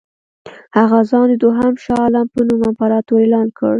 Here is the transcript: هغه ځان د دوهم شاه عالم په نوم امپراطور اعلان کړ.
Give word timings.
هغه 0.77 0.99
ځان 1.09 1.25
د 1.31 1.33
دوهم 1.43 1.73
شاه 1.83 1.99
عالم 2.05 2.25
په 2.33 2.39
نوم 2.47 2.61
امپراطور 2.69 3.19
اعلان 3.23 3.47
کړ. 3.57 3.69